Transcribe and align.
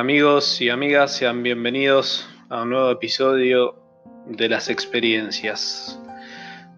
Amigos 0.00 0.62
y 0.62 0.70
amigas, 0.70 1.14
sean 1.14 1.42
bienvenidos 1.42 2.26
a 2.48 2.62
un 2.62 2.70
nuevo 2.70 2.90
episodio 2.90 3.74
de 4.24 4.48
las 4.48 4.70
experiencias. 4.70 6.00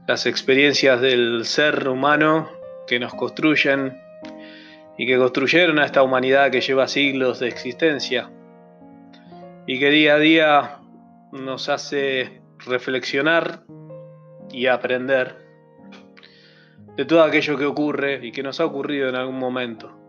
Las 0.09 0.27
experiencias 0.27 1.01
del 1.01 1.45
ser 1.45 1.87
humano 1.87 2.51
que 2.89 2.99
nos 2.99 3.15
construyen 3.15 3.97
y 4.99 5.07
que 5.07 5.19
construyeron 5.19 5.79
a 5.79 5.85
esta 5.85 6.03
humanidad 6.03 6.51
que 6.51 6.61
lleva 6.61 6.89
siglos 6.89 7.39
de 7.39 7.47
existencia 7.47 8.29
y 9.69 9.79
que 9.79 9.91
día 9.91 10.15
a 10.15 10.19
día 10.19 10.79
nos 11.31 11.69
hace 11.69 12.43
reflexionar 12.67 13.63
y 14.51 14.67
aprender 14.67 15.37
de 16.97 17.05
todo 17.05 17.23
aquello 17.23 17.57
que 17.57 17.67
ocurre 17.67 18.19
y 18.27 18.33
que 18.33 18.43
nos 18.43 18.59
ha 18.59 18.65
ocurrido 18.65 19.09
en 19.09 19.15
algún 19.15 19.39
momento. 19.39 20.02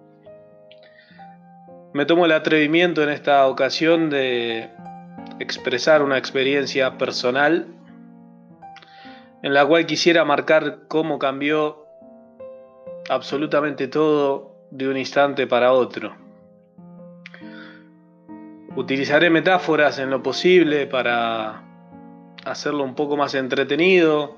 Me 1.94 2.08
tomo 2.08 2.26
el 2.26 2.32
atrevimiento 2.32 3.04
en 3.04 3.10
esta 3.10 3.46
ocasión 3.46 4.10
de 4.10 4.72
expresar 5.40 6.02
una 6.02 6.18
experiencia 6.18 6.98
personal 6.98 7.68
en 9.44 9.54
la 9.54 9.64
cual 9.64 9.86
quisiera 9.86 10.26
marcar 10.26 10.88
cómo 10.88 11.20
cambió 11.20 11.86
absolutamente 13.10 13.88
todo 13.88 14.56
de 14.72 14.88
un 14.88 14.98
instante 14.98 15.46
para 15.46 15.72
otro. 15.72 16.16
Utilizaré 18.76 19.30
metáforas 19.30 20.00
en 20.00 20.10
lo 20.10 20.24
posible 20.24 20.88
para 20.88 21.62
hacerlo 22.44 22.86
un 22.86 22.96
poco 22.96 23.18
más 23.18 23.36
entretenido 23.36 24.36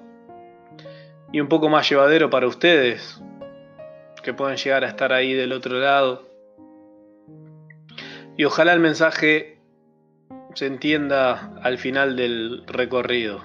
y 1.31 1.39
un 1.39 1.47
poco 1.47 1.69
más 1.69 1.89
llevadero 1.89 2.29
para 2.29 2.47
ustedes, 2.47 3.21
que 4.23 4.33
pueden 4.33 4.57
llegar 4.57 4.83
a 4.83 4.89
estar 4.89 5.13
ahí 5.13 5.31
del 5.33 5.53
otro 5.53 5.79
lado 5.79 6.34
y 8.37 8.43
ojalá 8.43 8.73
el 8.73 8.79
mensaje 8.79 9.59
se 10.53 10.67
entienda 10.67 11.53
al 11.61 11.77
final 11.77 12.15
del 12.15 12.65
recorrido. 12.67 13.41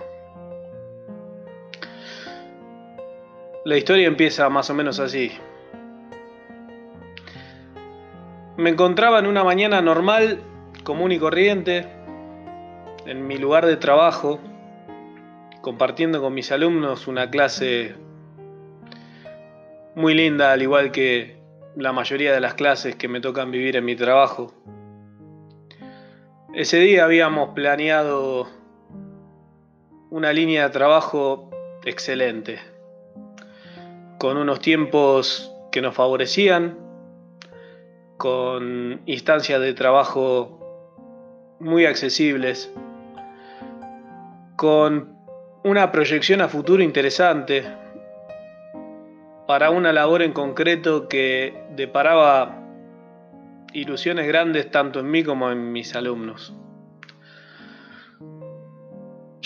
La 3.64 3.76
historia 3.76 4.06
empieza 4.06 4.48
más 4.48 4.70
o 4.70 4.74
menos 4.74 5.00
así. 5.00 5.32
Me 8.56 8.70
encontraba 8.70 9.18
en 9.18 9.26
una 9.26 9.44
mañana 9.44 9.80
normal, 9.80 10.40
común 10.82 11.12
y 11.12 11.18
corriente, 11.18 11.86
en 13.06 13.26
mi 13.26 13.38
lugar 13.38 13.66
de 13.66 13.76
trabajo, 13.76 14.40
compartiendo 15.62 16.20
con 16.20 16.34
mis 16.34 16.52
alumnos 16.52 17.06
una 17.06 17.30
clase 17.30 17.94
muy 19.94 20.14
linda, 20.14 20.52
al 20.52 20.62
igual 20.62 20.90
que 20.90 21.38
la 21.76 21.92
mayoría 21.92 22.32
de 22.32 22.40
las 22.40 22.54
clases 22.54 22.96
que 22.96 23.08
me 23.08 23.20
tocan 23.20 23.50
vivir 23.50 23.76
en 23.76 23.84
mi 23.84 23.96
trabajo. 23.96 24.54
Ese 26.52 26.78
día 26.78 27.04
habíamos 27.04 27.50
planeado 27.50 28.48
una 30.10 30.32
línea 30.32 30.64
de 30.64 30.70
trabajo 30.70 31.48
excelente, 31.84 32.58
con 34.18 34.36
unos 34.36 34.58
tiempos 34.58 35.54
que 35.70 35.80
nos 35.80 35.94
favorecían, 35.94 36.76
con 38.16 39.00
instancias 39.06 39.60
de 39.60 39.74
trabajo 39.74 41.56
muy 41.60 41.86
accesibles, 41.86 42.74
con 44.56 45.16
una 45.62 45.92
proyección 45.92 46.40
a 46.40 46.48
futuro 46.48 46.82
interesante 46.82 47.62
para 49.46 49.70
una 49.70 49.92
labor 49.92 50.22
en 50.22 50.32
concreto 50.32 51.06
que 51.06 51.62
deparaba 51.76 52.60
ilusiones 53.72 54.26
grandes 54.26 54.70
tanto 54.70 55.00
en 55.00 55.10
mí 55.10 55.24
como 55.24 55.50
en 55.50 55.72
mis 55.72 55.94
alumnos. 55.94 56.54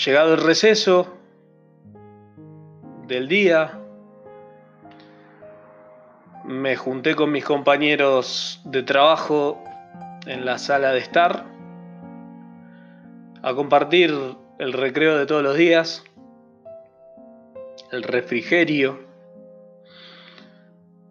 Llegado 0.03 0.33
el 0.33 0.41
receso 0.41 1.17
del 3.07 3.27
día, 3.27 3.79
me 6.45 6.75
junté 6.75 7.15
con 7.15 7.31
mis 7.31 7.43
compañeros 7.43 8.61
de 8.65 8.83
trabajo 8.83 9.63
en 10.25 10.45
la 10.45 10.57
sala 10.57 10.91
de 10.91 10.99
estar 10.99 11.45
a 13.41 13.53
compartir 13.53 14.13
el 14.59 14.73
recreo 14.73 15.17
de 15.17 15.25
todos 15.25 15.43
los 15.43 15.55
días, 15.55 16.03
el 17.91 18.03
refrigerio, 18.03 18.99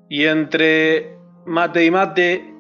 y 0.08 0.26
entre 0.26 1.16
mate 1.46 1.84
y 1.84 1.91
mate 1.91 2.53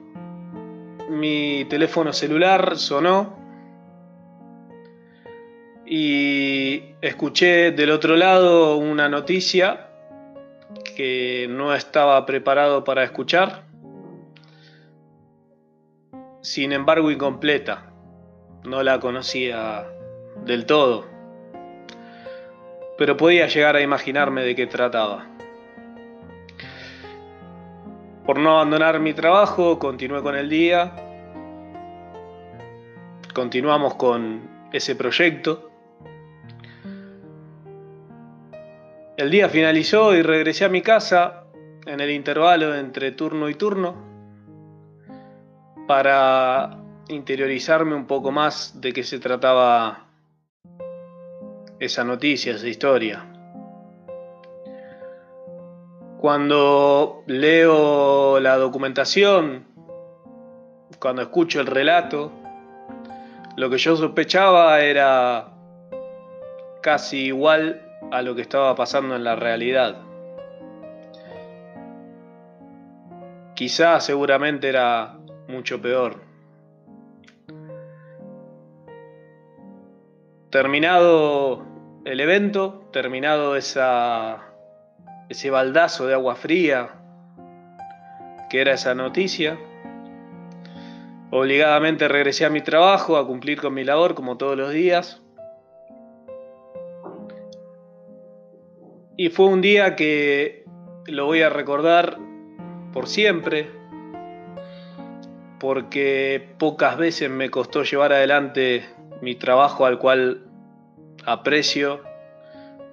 mi 1.08 1.64
teléfono 1.66 2.12
celular 2.12 2.76
sonó 2.76 3.38
y 5.86 6.94
escuché 7.02 7.72
del 7.72 7.90
otro 7.90 8.16
lado 8.16 8.76
una 8.76 9.08
noticia 9.08 9.90
que 10.96 11.46
no 11.50 11.74
estaba 11.74 12.24
preparado 12.24 12.84
para 12.84 13.04
escuchar, 13.04 13.64
sin 16.40 16.72
embargo 16.72 17.10
incompleta, 17.10 17.92
no 18.64 18.82
la 18.82 19.00
conocía 19.00 19.86
del 20.44 20.66
todo, 20.66 21.06
pero 22.96 23.16
podía 23.16 23.46
llegar 23.46 23.76
a 23.76 23.82
imaginarme 23.82 24.42
de 24.42 24.54
qué 24.54 24.66
trataba. 24.66 25.26
Por 28.26 28.38
no 28.38 28.52
abandonar 28.52 29.00
mi 29.00 29.12
trabajo, 29.12 29.78
continué 29.78 30.22
con 30.22 30.34
el 30.34 30.48
día. 30.48 30.92
Continuamos 33.34 33.96
con 33.96 34.68
ese 34.72 34.96
proyecto. 34.96 35.70
El 39.18 39.30
día 39.30 39.50
finalizó 39.50 40.14
y 40.14 40.22
regresé 40.22 40.64
a 40.64 40.70
mi 40.70 40.80
casa 40.80 41.44
en 41.84 42.00
el 42.00 42.10
intervalo 42.10 42.74
entre 42.74 43.12
turno 43.12 43.50
y 43.50 43.56
turno 43.56 43.94
para 45.86 46.78
interiorizarme 47.08 47.94
un 47.94 48.06
poco 48.06 48.32
más 48.32 48.80
de 48.80 48.94
qué 48.94 49.04
se 49.04 49.18
trataba 49.18 50.06
esa 51.78 52.04
noticia, 52.04 52.54
esa 52.54 52.68
historia. 52.68 53.33
Cuando 56.24 57.22
leo 57.26 58.40
la 58.40 58.56
documentación, 58.56 59.66
cuando 60.98 61.20
escucho 61.20 61.60
el 61.60 61.66
relato, 61.66 62.32
lo 63.58 63.68
que 63.68 63.76
yo 63.76 63.94
sospechaba 63.94 64.80
era 64.80 65.48
casi 66.80 67.26
igual 67.26 67.82
a 68.10 68.22
lo 68.22 68.34
que 68.34 68.40
estaba 68.40 68.74
pasando 68.74 69.14
en 69.16 69.22
la 69.22 69.36
realidad. 69.36 70.00
Quizá 73.54 74.00
seguramente 74.00 74.70
era 74.70 75.18
mucho 75.46 75.82
peor. 75.82 76.22
Terminado 80.48 81.66
el 82.06 82.18
evento, 82.18 82.88
terminado 82.92 83.56
esa 83.56 84.53
ese 85.28 85.50
baldazo 85.50 86.06
de 86.06 86.14
agua 86.14 86.34
fría 86.34 86.90
que 88.50 88.60
era 88.60 88.74
esa 88.74 88.94
noticia. 88.94 89.58
Obligadamente 91.30 92.06
regresé 92.06 92.44
a 92.44 92.50
mi 92.50 92.60
trabajo 92.60 93.16
a 93.16 93.26
cumplir 93.26 93.60
con 93.60 93.74
mi 93.74 93.82
labor 93.82 94.14
como 94.14 94.36
todos 94.36 94.56
los 94.56 94.70
días. 94.70 95.20
Y 99.16 99.28
fue 99.30 99.46
un 99.46 99.60
día 99.60 99.96
que 99.96 100.64
lo 101.06 101.26
voy 101.26 101.42
a 101.42 101.50
recordar 101.50 102.18
por 102.92 103.08
siempre, 103.08 103.70
porque 105.58 106.54
pocas 106.58 106.96
veces 106.96 107.30
me 107.30 107.50
costó 107.50 107.82
llevar 107.82 108.12
adelante 108.12 108.84
mi 109.20 109.34
trabajo 109.34 109.86
al 109.86 109.98
cual 109.98 110.46
aprecio 111.24 112.02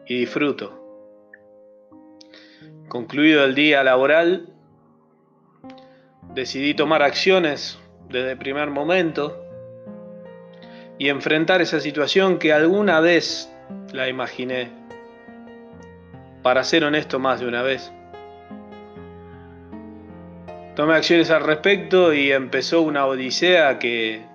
y 0.08 0.22
disfruto. 0.22 0.81
Concluido 2.92 3.46
el 3.46 3.56
día 3.56 3.86
laboral, 3.86 4.50
decidí 6.34 6.74
tomar 6.74 7.04
acciones 7.04 7.80
desde 8.10 8.34
el 8.34 8.38
primer 8.38 8.70
momento 8.70 9.42
y 10.98 11.08
enfrentar 11.08 11.62
esa 11.62 11.80
situación 11.80 12.38
que 12.38 12.52
alguna 12.52 13.00
vez 13.00 13.50
la 13.94 14.10
imaginé. 14.10 14.74
Para 16.44 16.66
ser 16.66 16.84
honesto, 16.84 17.18
más 17.18 17.40
de 17.40 17.48
una 17.48 17.62
vez. 17.62 17.94
Tomé 20.76 20.96
acciones 20.96 21.32
al 21.32 21.46
respecto 21.46 22.12
y 22.12 22.34
empezó 22.34 22.82
una 22.82 23.06
odisea 23.06 23.80
que, 23.80 24.26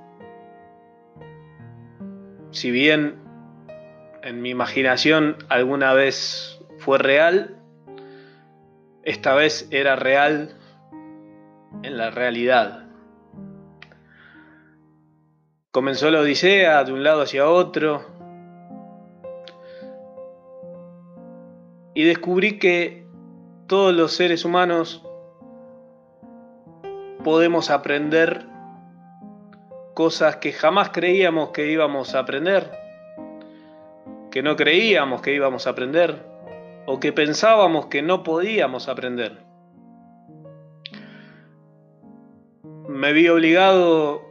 si 2.53 2.71
bien 2.71 3.17
en 4.23 4.41
mi 4.41 4.49
imaginación 4.49 5.37
alguna 5.51 5.93
vez 5.93 6.59
fue 6.79 6.97
real, 6.97 7.57
esta 9.07 9.35
vez 9.35 9.69
era 9.71 9.95
real 9.95 10.57
en 11.85 11.97
la 11.97 12.11
realidad. 12.11 12.87
Comenzó 15.71 16.11
la 16.11 16.21
odisea 16.21 16.83
de 16.83 16.93
un 16.93 17.05
lado 17.05 17.23
hacia 17.23 17.49
otro. 17.49 18.05
Y 21.95 22.03
descubrí 22.03 22.59
que 22.59 23.07
todos 23.69 23.95
los 23.95 24.13
seres 24.13 24.45
humanos 24.45 25.05
podemos 27.23 27.71
aprender 27.71 28.45
cosas 29.95 30.37
que 30.37 30.53
jamás 30.53 30.91
creíamos 30.91 31.51
que 31.51 31.71
íbamos 31.71 32.17
a 32.17 32.19
aprender, 32.19 32.73
que 34.33 34.43
no 34.43 34.57
creíamos 34.57 35.23
que 35.23 35.33
íbamos 35.33 35.69
a 35.69 35.71
aprender 35.71 36.36
o 36.87 37.01
que 37.01 37.13
pensábamos 37.13 37.87
que 37.87 38.03
no 38.03 38.23
podíamos 38.23 38.89
aprender. 38.89 39.45
Me 42.89 43.13
vi 43.13 43.29
obligado 43.29 44.23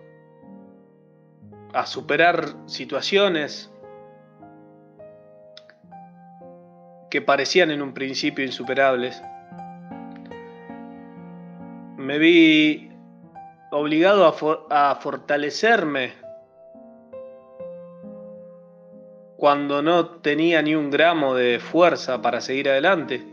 a 1.74 1.86
superar 1.86 2.56
situaciones 2.68 3.70
que 7.12 7.22
parecían 7.22 7.72
en 7.72 7.82
un 7.82 7.94
principio 7.94 8.46
insuperables. 8.46 9.22
Me 11.98 12.18
vi 12.18 12.92
obligado 13.72 14.26
a, 14.70 14.96
fortalecerme 14.96 16.14
cuando 19.46 19.84
no 19.84 20.08
tenía 20.08 20.64
ni 20.64 20.74
un 20.74 20.90
gramo 20.90 21.36
de 21.36 21.60
fuerza 21.60 22.20
para 22.20 22.42
seguir 22.42 22.68
adelante. 22.68 23.24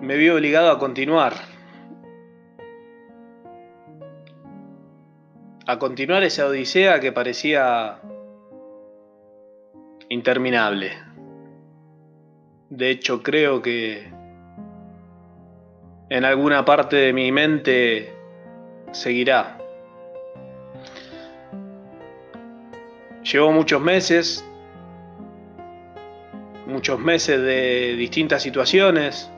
Me 0.00 0.16
vi 0.16 0.28
obligado 0.28 0.70
a 0.70 0.78
continuar. 0.78 1.32
A 5.66 5.80
continuar 5.80 6.22
esa 6.22 6.46
odisea 6.46 7.00
que 7.00 7.10
parecía 7.10 7.98
interminable. 10.08 10.92
De 12.68 12.88
hecho, 12.88 13.20
creo 13.20 13.60
que 13.62 14.12
en 16.08 16.24
alguna 16.24 16.64
parte 16.64 16.94
de 16.94 17.12
mi 17.12 17.32
mente 17.32 18.14
seguirá. 18.92 19.59
Llevo 23.22 23.52
muchos 23.52 23.80
meses, 23.80 24.44
muchos 26.66 26.98
meses 26.98 27.40
de 27.40 27.94
distintas 27.96 28.42
situaciones, 28.42 29.30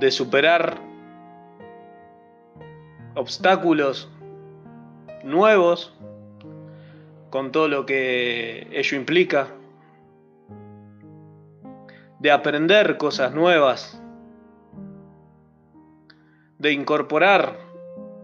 de 0.00 0.10
superar 0.10 0.78
obstáculos 3.14 4.10
nuevos, 5.22 5.94
con 7.30 7.52
todo 7.52 7.68
lo 7.68 7.86
que 7.86 8.68
ello 8.72 8.96
implica, 8.96 9.48
de 12.18 12.30
aprender 12.30 12.96
cosas 12.98 13.32
nuevas 13.32 14.02
de 16.62 16.72
incorporar 16.72 17.58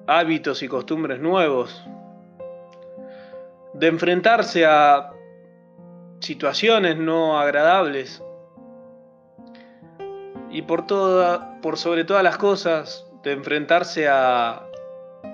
hábitos 0.06 0.62
y 0.62 0.68
costumbres 0.68 1.18
nuevos, 1.18 1.84
de 3.74 3.86
enfrentarse 3.86 4.64
a 4.66 5.12
situaciones 6.20 6.96
no 6.96 7.38
agradables 7.38 8.22
y 10.50 10.62
por, 10.62 10.86
toda, 10.86 11.60
por 11.60 11.76
sobre 11.76 12.04
todas 12.04 12.22
las 12.22 12.38
cosas 12.38 13.06
de 13.22 13.32
enfrentarse 13.32 14.08
a 14.08 14.62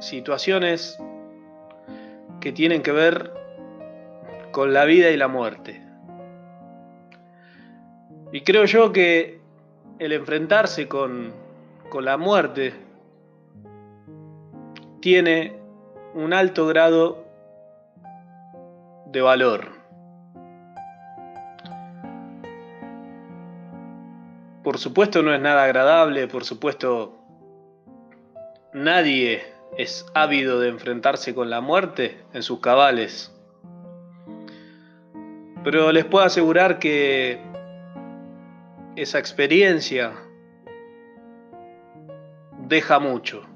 situaciones 0.01 0.99
que 2.41 2.53
tienen 2.53 2.83
que 2.83 2.93
ver 2.93 3.33
con 4.51 4.75
la 4.75 4.85
vida 4.85 5.11
y 5.11 5.17
la 5.17 5.29
muerte. 5.29 5.83
Y 8.33 8.41
creo 8.43 8.65
yo 8.65 8.93
que 8.93 9.41
el 9.99 10.13
enfrentarse 10.13 10.89
con, 10.89 11.33
con 11.89 12.05
la 12.05 12.17
muerte 12.17 12.75
tiene 15.01 15.57
un 16.15 16.33
alto 16.33 16.67
grado 16.67 17.24
de 19.15 19.23
valor. 19.23 19.69
Por 24.65 24.79
supuesto 24.79 25.23
no 25.23 25.33
es 25.33 25.41
nada 25.41 25.65
agradable, 25.65 26.27
por 26.27 26.45
supuesto 26.45 27.17
nadie 28.73 29.45
es 29.79 30.05
ávido 30.15 30.59
de 30.59 30.69
enfrentarse 30.69 31.35
con 31.35 31.49
la 31.49 31.61
muerte 31.61 32.25
en 32.33 32.43
sus 32.43 32.61
cabales. 32.61 33.33
Pero 35.63 35.93
les 35.93 36.05
puedo 36.05 36.25
asegurar 36.25 36.79
que 36.79 37.41
esa 38.97 39.19
experiencia 39.19 40.13
deja 42.59 42.99
mucho. 42.99 43.54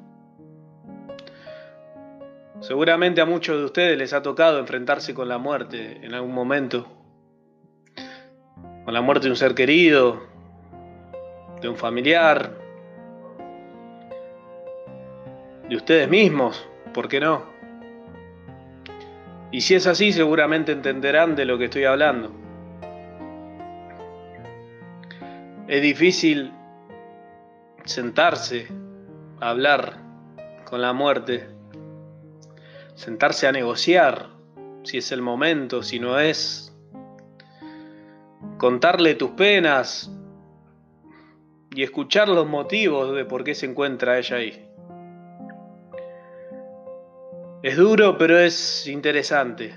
Seguramente 2.69 3.23
a 3.23 3.25
muchos 3.25 3.57
de 3.57 3.65
ustedes 3.65 3.97
les 3.97 4.13
ha 4.13 4.21
tocado 4.21 4.59
enfrentarse 4.59 5.15
con 5.15 5.27
la 5.27 5.39
muerte 5.39 6.01
en 6.03 6.13
algún 6.13 6.35
momento. 6.35 6.87
Con 8.85 8.93
la 8.93 9.01
muerte 9.01 9.25
de 9.25 9.31
un 9.31 9.37
ser 9.37 9.55
querido, 9.55 10.21
de 11.63 11.69
un 11.71 11.77
familiar, 11.77 12.53
de 15.67 15.77
ustedes 15.77 16.11
mismos, 16.11 16.69
¿por 16.93 17.09
qué 17.09 17.21
no? 17.21 17.43
Y 19.51 19.63
si 19.63 19.75
es 19.75 19.87
así, 19.87 20.13
seguramente 20.13 20.71
entenderán 20.71 21.37
de 21.37 21.47
lo 21.47 21.57
que 21.57 21.65
estoy 21.65 21.87
hablando. 21.87 22.31
Es 25.69 25.81
difícil 25.81 26.53
sentarse, 27.87 28.69
a 29.41 29.49
hablar 29.49 29.97
con 30.67 30.83
la 30.83 30.93
muerte 30.93 31.57
sentarse 32.99 33.47
a 33.47 33.53
negociar 33.53 34.27
si 34.83 34.99
es 34.99 35.13
el 35.13 35.23
momento, 35.23 35.85
si 35.85 36.01
no 36.01 36.19
es, 36.19 36.77
contarle 38.59 39.15
tus 39.15 39.31
penas 39.31 40.13
y 41.71 41.85
escuchar 41.85 42.29
los 42.29 42.49
motivos 42.49 43.15
de 43.15 43.25
por 43.25 43.45
qué 43.45 43.55
se 43.55 43.67
encuentra 43.67 44.19
ella 44.19 44.39
ahí. 44.39 44.69
Es 47.63 47.77
duro, 47.77 48.19
pero 48.19 48.37
es 48.37 48.89
interesante. 48.89 49.77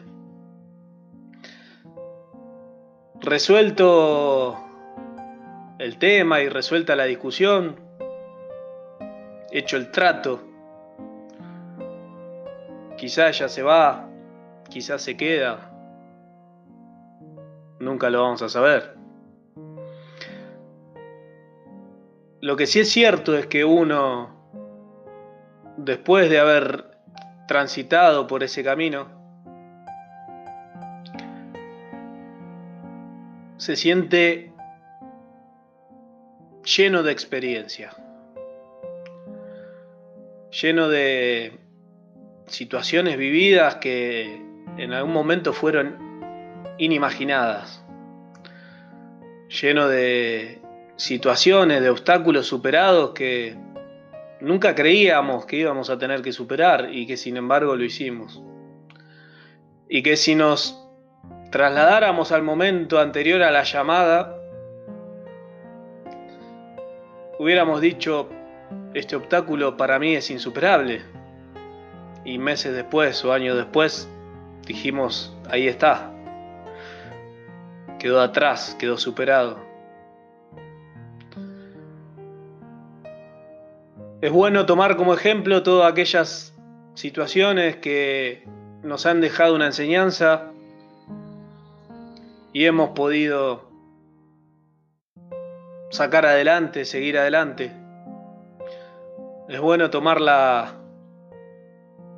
Resuelto 3.19 4.57
el 5.77 5.99
tema 5.99 6.41
y 6.41 6.49
resuelta 6.49 6.95
la 6.95 7.05
discusión, 7.05 7.75
hecho 9.51 9.77
el 9.77 9.91
trato, 9.91 10.50
Quizás 13.01 13.39
ya 13.39 13.49
se 13.49 13.63
va, 13.63 14.07
quizás 14.69 15.01
se 15.01 15.17
queda. 15.17 15.71
Nunca 17.79 18.11
lo 18.11 18.21
vamos 18.21 18.43
a 18.43 18.47
saber. 18.47 18.95
Lo 22.41 22.55
que 22.55 22.67
sí 22.67 22.81
es 22.81 22.91
cierto 22.91 23.35
es 23.35 23.47
que 23.47 23.65
uno, 23.65 24.29
después 25.77 26.29
de 26.29 26.37
haber 26.37 26.95
transitado 27.47 28.27
por 28.27 28.43
ese 28.43 28.63
camino, 28.63 29.07
se 33.57 33.77
siente 33.77 34.53
lleno 36.63 37.01
de 37.01 37.11
experiencia, 37.11 37.95
lleno 40.51 40.87
de 40.87 41.70
situaciones 42.51 43.17
vividas 43.17 43.75
que 43.75 44.41
en 44.77 44.93
algún 44.93 45.13
momento 45.13 45.53
fueron 45.53 45.97
inimaginadas, 46.77 47.83
lleno 49.47 49.87
de 49.87 50.61
situaciones, 50.97 51.81
de 51.81 51.89
obstáculos 51.89 52.47
superados 52.47 53.11
que 53.11 53.55
nunca 54.41 54.75
creíamos 54.75 55.45
que 55.45 55.57
íbamos 55.57 55.89
a 55.89 55.97
tener 55.97 56.21
que 56.21 56.33
superar 56.33 56.89
y 56.91 57.07
que 57.07 57.15
sin 57.15 57.37
embargo 57.37 57.75
lo 57.75 57.85
hicimos. 57.85 58.41
Y 59.87 60.03
que 60.03 60.17
si 60.17 60.35
nos 60.35 60.77
trasladáramos 61.51 62.31
al 62.31 62.43
momento 62.43 62.99
anterior 62.99 63.43
a 63.43 63.51
la 63.51 63.63
llamada, 63.63 64.37
hubiéramos 67.39 67.81
dicho, 67.81 68.29
este 68.93 69.15
obstáculo 69.15 69.77
para 69.77 69.99
mí 69.99 70.15
es 70.15 70.29
insuperable 70.31 71.01
y 72.23 72.37
meses 72.37 72.73
después 72.73 73.23
o 73.25 73.33
años 73.33 73.57
después 73.57 74.09
dijimos, 74.65 75.35
ahí 75.49 75.67
está, 75.67 76.11
quedó 77.99 78.21
atrás, 78.21 78.75
quedó 78.79 78.97
superado. 78.97 79.59
Es 84.21 84.31
bueno 84.31 84.67
tomar 84.67 84.97
como 84.97 85.15
ejemplo 85.15 85.63
todas 85.63 85.91
aquellas 85.91 86.53
situaciones 86.93 87.77
que 87.77 88.47
nos 88.83 89.05
han 89.05 89.19
dejado 89.19 89.55
una 89.55 89.65
enseñanza 89.65 90.51
y 92.53 92.65
hemos 92.65 92.89
podido 92.89 93.71
sacar 95.89 96.25
adelante, 96.25 96.85
seguir 96.85 97.17
adelante. 97.17 97.71
Es 99.49 99.59
bueno 99.59 99.89
tomarla 99.89 100.80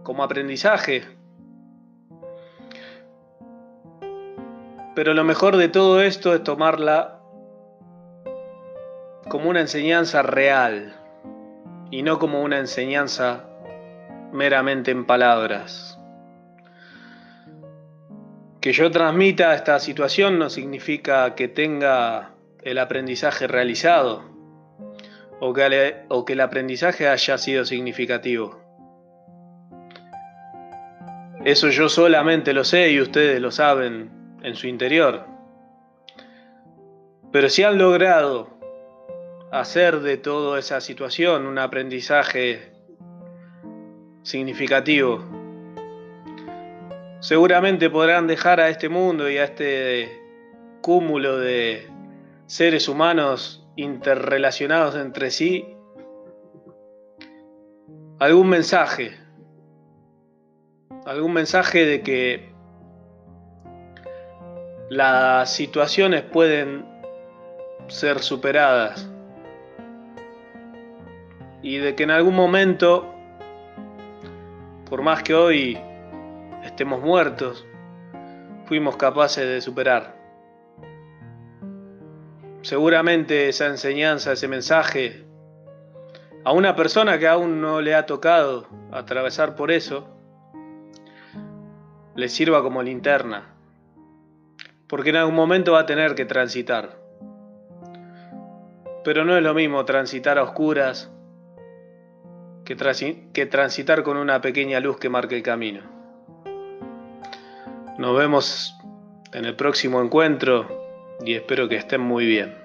como 0.03 0.23
aprendizaje. 0.23 1.03
Pero 4.95 5.13
lo 5.13 5.23
mejor 5.23 5.57
de 5.57 5.69
todo 5.69 6.01
esto 6.01 6.35
es 6.35 6.43
tomarla 6.43 7.19
como 9.27 9.49
una 9.49 9.61
enseñanza 9.61 10.21
real 10.21 10.95
y 11.89 12.03
no 12.03 12.19
como 12.19 12.41
una 12.41 12.59
enseñanza 12.59 13.45
meramente 14.31 14.91
en 14.91 15.05
palabras. 15.05 15.99
Que 18.61 18.71
yo 18.71 18.91
transmita 18.91 19.55
esta 19.55 19.79
situación 19.79 20.39
no 20.39 20.49
significa 20.49 21.35
que 21.35 21.47
tenga 21.47 22.31
el 22.61 22.77
aprendizaje 22.77 23.47
realizado 23.47 24.23
o 25.39 25.53
que, 25.53 26.33
el 26.33 26.39
aprendizaje 26.39 27.07
haya 27.07 27.37
sido 27.37 27.65
significativo. 27.65 28.62
Eso 31.45 31.69
yo 31.69 31.89
solamente 31.89 32.53
lo 32.53 32.63
sé 32.63 32.91
y 32.91 33.01
ustedes 33.01 33.41
lo 33.41 33.51
saben 33.51 34.09
en 34.43 34.55
su 34.55 34.67
interior. 34.67 35.25
Pero 37.31 37.49
si 37.49 37.63
han 37.63 37.77
logrado 37.77 38.49
hacer 39.51 39.99
de 39.99 40.17
toda 40.17 40.59
esa 40.59 40.79
situación 40.79 41.45
un 41.45 41.59
aprendizaje 41.59 42.71
significativo, 44.21 45.23
seguramente 47.19 47.89
podrán 47.89 48.27
dejar 48.27 48.59
a 48.59 48.69
este 48.69 48.87
mundo 48.87 49.29
y 49.29 49.37
a 49.37 49.43
este 49.43 50.21
cúmulo 50.81 51.39
de 51.39 51.89
seres 52.45 52.87
humanos 52.87 53.67
interrelacionados 53.75 54.95
entre 54.95 55.31
sí 55.31 55.65
algún 58.19 58.47
mensaje, 58.47 59.17
algún 61.05 61.33
mensaje 61.33 61.85
de 61.85 62.01
que 62.01 62.53
las 64.89 65.53
situaciones 65.53 66.21
pueden 66.23 66.85
ser 67.87 68.19
superadas 68.19 69.09
y 71.61 71.77
de 71.77 71.95
que 71.95 72.03
en 72.03 72.11
algún 72.11 72.35
momento, 72.35 73.13
por 74.89 75.01
más 75.01 75.23
que 75.23 75.33
hoy 75.33 75.77
estemos 76.63 77.01
muertos, 77.01 77.65
fuimos 78.65 78.97
capaces 78.97 79.45
de 79.45 79.61
superar. 79.61 80.15
Seguramente 82.61 83.49
esa 83.49 83.67
enseñanza, 83.67 84.33
ese 84.33 84.47
mensaje, 84.47 85.25
a 86.45 86.51
una 86.51 86.75
persona 86.75 87.17
que 87.19 87.27
aún 87.27 87.61
no 87.61 87.81
le 87.81 87.95
ha 87.95 88.05
tocado 88.05 88.67
atravesar 88.91 89.55
por 89.55 89.71
eso, 89.71 90.13
le 92.15 92.29
sirva 92.29 92.61
como 92.61 92.83
linterna, 92.83 93.53
porque 94.87 95.09
en 95.09 95.17
algún 95.17 95.35
momento 95.35 95.73
va 95.73 95.81
a 95.81 95.85
tener 95.85 96.15
que 96.15 96.25
transitar. 96.25 96.97
Pero 99.03 99.25
no 99.25 99.35
es 99.35 99.43
lo 99.43 99.53
mismo 99.53 99.83
transitar 99.85 100.37
a 100.37 100.43
oscuras 100.43 101.11
que, 102.65 102.77
que 103.33 103.45
transitar 103.45 104.03
con 104.03 104.17
una 104.17 104.41
pequeña 104.41 104.79
luz 104.79 104.97
que 104.97 105.09
marque 105.09 105.35
el 105.35 105.43
camino. 105.43 105.81
Nos 107.97 108.17
vemos 108.17 108.75
en 109.33 109.45
el 109.45 109.55
próximo 109.55 110.01
encuentro 110.01 111.17
y 111.25 111.35
espero 111.35 111.67
que 111.67 111.75
estén 111.75 112.01
muy 112.01 112.25
bien. 112.25 112.62